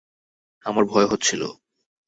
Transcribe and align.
আমার 0.65 0.83
ভয় 0.85 1.07
হচ্ছিল। 1.11 1.41